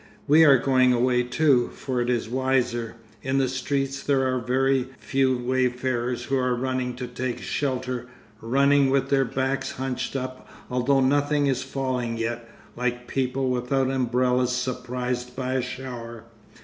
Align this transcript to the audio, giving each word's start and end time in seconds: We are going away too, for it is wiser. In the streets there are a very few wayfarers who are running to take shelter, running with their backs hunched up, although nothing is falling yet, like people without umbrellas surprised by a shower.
We 0.27 0.43
are 0.45 0.57
going 0.57 0.93
away 0.93 1.21
too, 1.21 1.69
for 1.75 2.01
it 2.01 2.09
is 2.09 2.27
wiser. 2.27 2.95
In 3.21 3.37
the 3.37 3.47
streets 3.47 4.01
there 4.01 4.21
are 4.27 4.39
a 4.39 4.41
very 4.41 4.87
few 4.97 5.37
wayfarers 5.37 6.23
who 6.23 6.37
are 6.39 6.55
running 6.55 6.95
to 6.95 7.05
take 7.05 7.39
shelter, 7.39 8.07
running 8.41 8.89
with 8.89 9.09
their 9.09 9.25
backs 9.25 9.73
hunched 9.73 10.15
up, 10.15 10.47
although 10.71 11.01
nothing 11.01 11.45
is 11.45 11.61
falling 11.61 12.17
yet, 12.17 12.49
like 12.75 13.07
people 13.07 13.51
without 13.51 13.91
umbrellas 13.91 14.51
surprised 14.55 15.35
by 15.35 15.53
a 15.53 15.61
shower. 15.61 16.23